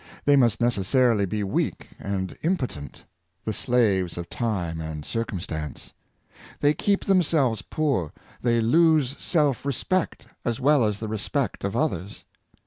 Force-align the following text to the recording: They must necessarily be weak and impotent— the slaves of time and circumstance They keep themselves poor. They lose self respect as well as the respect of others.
They 0.25 0.35
must 0.35 0.59
necessarily 0.59 1.27
be 1.27 1.43
weak 1.43 1.89
and 1.99 2.35
impotent— 2.41 3.05
the 3.45 3.53
slaves 3.53 4.17
of 4.17 4.31
time 4.31 4.81
and 4.81 5.05
circumstance 5.05 5.93
They 6.59 6.73
keep 6.73 7.05
themselves 7.05 7.61
poor. 7.61 8.11
They 8.41 8.61
lose 8.61 9.15
self 9.19 9.63
respect 9.63 10.25
as 10.43 10.59
well 10.59 10.85
as 10.85 11.01
the 11.01 11.07
respect 11.07 11.63
of 11.63 11.75
others. 11.75 12.25